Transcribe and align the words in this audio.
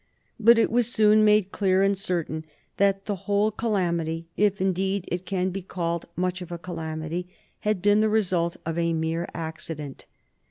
But 0.39 0.57
it 0.57 0.71
was 0.71 0.91
soon 0.91 1.23
made 1.23 1.51
clear 1.51 1.83
and 1.83 1.95
certain 1.95 2.43
that 2.77 3.05
the 3.05 3.15
whole 3.29 3.51
calamity, 3.51 4.25
if 4.35 4.59
indeed 4.59 5.05
it 5.11 5.27
can 5.27 5.51
be 5.51 5.61
called 5.61 6.07
much 6.15 6.41
of 6.41 6.51
a 6.51 6.57
calamity, 6.57 7.27
had 7.59 7.83
been 7.83 7.99
the 8.01 8.09
result 8.09 8.57
of 8.65 8.79
a 8.79 8.93
mere 8.93 9.27
accident. 9.35 10.07